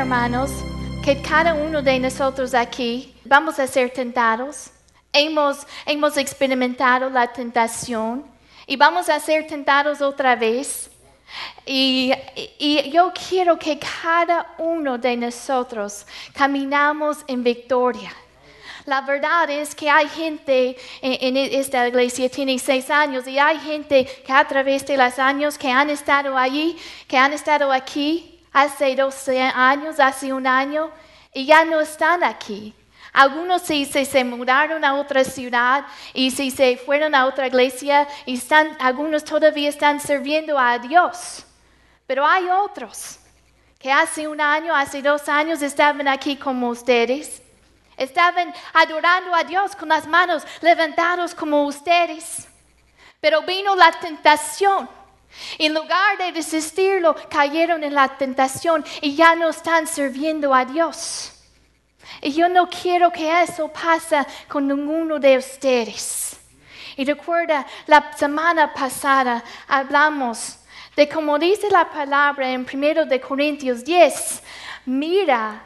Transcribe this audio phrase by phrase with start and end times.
[0.00, 0.50] hermanos,
[1.04, 4.70] que cada uno de nosotros aquí vamos a ser tentados.
[5.12, 8.24] Hemos, hemos experimentado la tentación
[8.66, 10.90] y vamos a ser tentados otra vez.
[11.66, 12.14] Y,
[12.58, 18.10] y, yo quiero que cada uno de nosotros caminamos en victoria.
[18.86, 24.06] La verdad es que hay gente en, esta iglesia, tiene seis años, y hay gente
[24.24, 28.94] que a través de los años que han estado allí, que han estado aquí hace
[28.94, 30.90] 12 años, hace un año,
[31.32, 32.74] y ya no están aquí.
[33.12, 38.34] Algunos sí, se mudaron a otra ciudad y si se fueron a otra iglesia y
[38.34, 41.44] están, algunos todavía están sirviendo a Dios.
[42.06, 43.18] Pero hay otros
[43.78, 47.42] que hace un año, hace dos años estaban aquí como ustedes.
[47.96, 52.48] Estaban adorando a Dios con las manos levantadas como ustedes.
[53.20, 54.88] Pero vino la tentación.
[55.58, 61.32] En lugar de resistirlo, cayeron en la tentación y ya no están sirviendo a Dios.
[62.22, 66.38] Y yo no quiero que eso pase con ninguno de ustedes.
[66.96, 70.58] Y recuerda, la semana pasada hablamos
[70.96, 74.42] de como dice la palabra en 1 de Corintios 10,
[74.86, 75.62] mira,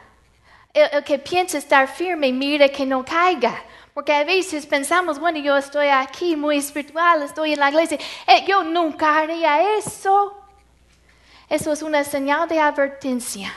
[0.73, 3.63] el, que piensa estar firme, mira que no caiga.
[3.95, 8.43] Porque a veces pensamos, bueno, yo estoy aquí muy espiritual, estoy en la iglesia, eh,
[8.45, 10.35] yo nunca haría eso.
[11.47, 13.53] Eso es una señal de advertencia.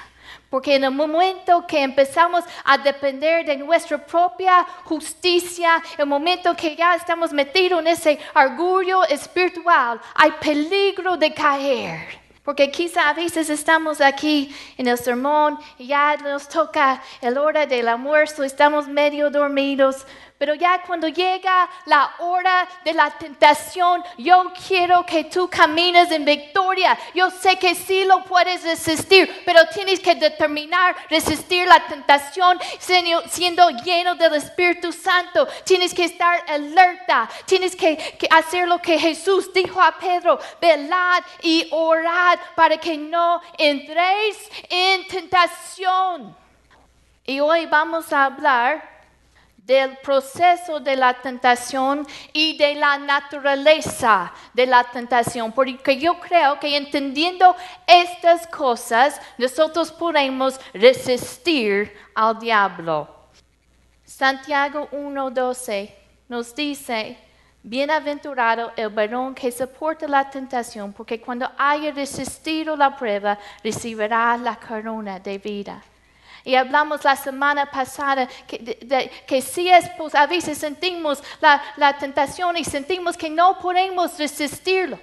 [0.48, 6.76] Porque en el momento que empezamos a depender de nuestra propia justicia, el momento que
[6.76, 12.28] ya estamos metidos en ese orgullo espiritual, hay peligro de caer.
[12.44, 17.66] Porque quizá a veces estamos aquí en el sermón y ya nos toca el hora
[17.66, 20.06] del almuerzo, estamos medio dormidos,
[20.38, 26.24] pero ya cuando llega la hora de la tentación, yo quiero que tú camines en
[26.24, 26.96] victoria.
[27.12, 33.68] Yo sé que sí lo puedes resistir, pero tienes que determinar resistir la tentación siendo
[33.84, 35.48] lleno del Espíritu Santo.
[35.64, 37.28] Tienes que estar alerta.
[37.44, 42.96] Tienes que, que hacer lo que Jesús dijo a Pedro, velad y orad para que
[42.96, 44.36] no entréis
[44.70, 46.36] en tentación.
[47.24, 48.97] Y hoy vamos a hablar
[49.68, 56.58] del proceso de la tentación y de la naturaleza de la tentación, porque yo creo
[56.58, 57.54] que entendiendo
[57.86, 63.08] estas cosas, nosotros podemos resistir al diablo.
[64.06, 65.92] Santiago 1.12
[66.28, 67.18] nos dice,
[67.62, 74.56] Bienaventurado el varón que soporta la tentación, porque cuando haya resistido la prueba, recibirá la
[74.56, 75.82] corona de vida.
[76.48, 82.56] Y hablamos la semana pasada que, si es, pues a veces sentimos la, la tentación
[82.56, 84.98] y sentimos que no podemos resistirlo.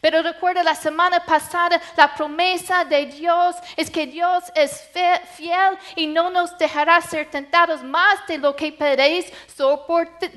[0.00, 4.88] Pero recuerda la semana pasada, la promesa de Dios es que Dios es
[5.34, 9.32] fiel y no nos dejará ser tentados más de lo que podéis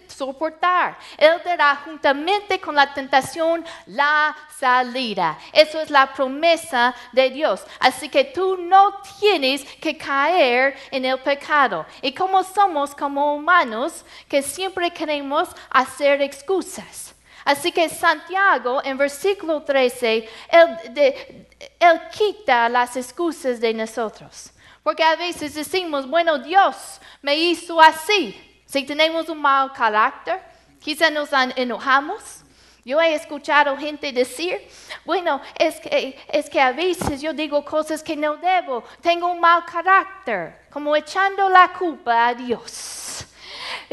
[0.07, 0.97] soportar.
[1.17, 5.37] Él dará juntamente con la tentación la salida.
[5.51, 7.63] Eso es la promesa de Dios.
[7.79, 11.85] Así que tú no tienes que caer en el pecado.
[12.01, 17.13] Y como somos como humanos que siempre queremos hacer excusas.
[17.45, 24.51] Así que Santiago en versículo 13, él, quita las excusas de nosotros.
[24.81, 28.35] Porque a veces decimos, bueno, Dios me hizo así.
[28.65, 30.41] Si tenemos un mal carácter,
[30.79, 32.43] quizá nos enojamos.
[32.85, 34.59] Yo he escuchado gente decir,
[35.05, 39.39] bueno, es que, es que a veces yo digo cosas que no debo, tengo un
[39.39, 43.22] mal carácter, como echando la culpa a Dios.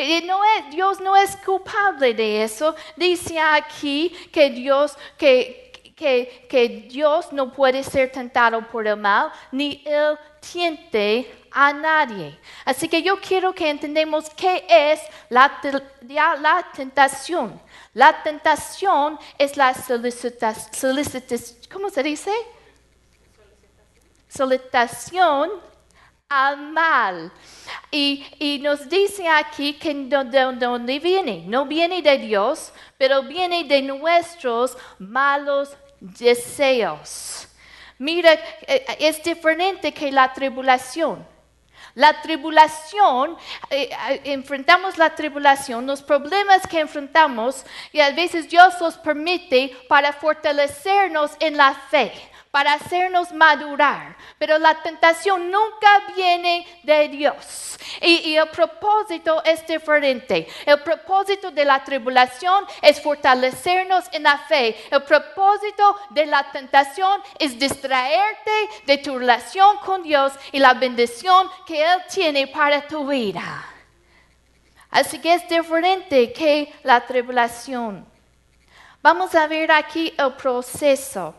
[0.00, 2.74] No es, Dios no es culpable de eso.
[2.96, 9.30] Dice aquí que Dios, que, que, que, Dios no puede ser tentado por el mal,
[9.52, 12.38] ni Él tiente a nadie.
[12.64, 15.60] Así que yo quiero que entendamos qué es la,
[16.40, 17.60] la tentación.
[17.92, 22.32] La tentación es la solicitación, ¿cómo se dice?
[24.28, 25.50] Solicitación
[26.30, 27.32] al mal.
[27.90, 31.42] Y, nos dice aquí que de dónde viene.
[31.46, 37.48] No viene de Dios, pero viene de nuestros malos deseos.
[37.98, 38.32] Mira,
[38.66, 41.26] eh, es diferente que la tribulación.
[41.94, 43.36] La tribulación,
[43.68, 49.76] eh, eh, enfrentamos la tribulación, los problemas que enfrentamos, y a veces Dios los permite
[49.88, 52.12] para fortalecernos en la fe
[52.50, 57.78] para hacernos madurar, pero la tentación nunca viene de Dios.
[58.00, 60.46] Y, el propósito es diferente.
[60.64, 64.76] El propósito de la tribulación es fortalecernos en la fe.
[64.90, 68.50] El propósito de la tentación es distraerte
[68.86, 73.66] de tu relación con Dios y la bendición que Él tiene para tu vida.
[74.90, 78.06] Así que es diferente que la tribulación.
[79.02, 81.34] Vamos a ver aquí el proceso.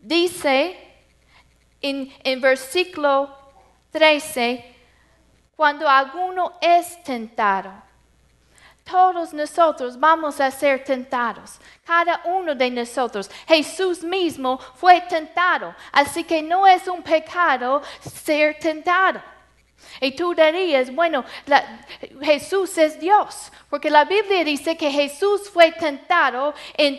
[0.00, 0.78] Dice
[1.80, 3.41] en, en versículo
[3.92, 4.74] 13,
[5.54, 7.70] cuando alguno es tentado,
[8.84, 13.30] todos nosotros vamos a ser tentados, cada uno de nosotros.
[13.46, 19.22] Jesús mismo fue tentado, así que no es un pecado ser tentado.
[20.00, 21.24] Y tú dirías, bueno,
[22.20, 26.98] Jesús es Dios, porque la Biblia dice que Jesús fue tentado en